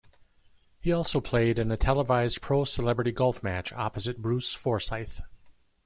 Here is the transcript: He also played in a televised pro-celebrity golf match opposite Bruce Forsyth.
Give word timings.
He 0.79 0.91
also 0.91 1.21
played 1.21 1.59
in 1.59 1.69
a 1.71 1.77
televised 1.77 2.41
pro-celebrity 2.41 3.11
golf 3.11 3.43
match 3.43 3.71
opposite 3.71 4.19
Bruce 4.19 4.51
Forsyth. 4.51 5.21